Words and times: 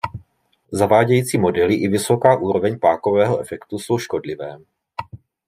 Zavádějící 0.71 1.37
modely 1.37 1.75
i 1.75 1.87
vysoká 1.87 2.37
úroveň 2.37 2.79
pákového 2.79 3.39
efektu 3.39 3.79
jsou 3.79 3.97
škodlivé. 3.97 4.57